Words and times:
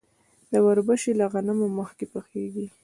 وربشې 0.65 1.11
له 1.19 1.25
غنمو 1.33 1.67
مخکې 1.79 2.05
پخیږي. 2.13 2.67